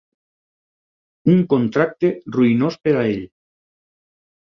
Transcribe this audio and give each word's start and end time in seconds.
Un 1.33 1.43
contracte 1.51 2.11
ruïnós 2.37 2.79
per 2.87 2.95
a 3.03 3.05
ell. 3.11 3.21